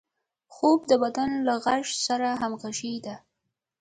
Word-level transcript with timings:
خوب 0.53 0.79
د 0.91 0.93
بدن 1.03 1.29
له 1.47 1.53
غږ 1.65 1.83
سره 2.05 2.29
همغږي 2.41 2.95
ده 3.05 3.15